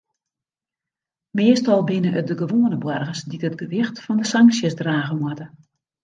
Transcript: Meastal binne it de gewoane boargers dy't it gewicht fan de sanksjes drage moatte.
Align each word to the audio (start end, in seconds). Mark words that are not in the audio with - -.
Meastal 1.37 1.81
binne 1.89 2.11
it 2.19 2.27
de 2.29 2.35
gewoane 2.41 2.77
boargers 2.83 3.21
dy't 3.29 3.47
it 3.47 3.59
gewicht 3.61 3.97
fan 4.03 4.19
de 4.19 4.25
sanksjes 4.33 4.77
drage 4.79 5.15
moatte. 5.21 5.45